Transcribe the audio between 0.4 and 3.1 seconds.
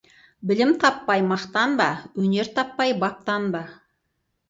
Білім таппай мақтанба, өнер таппай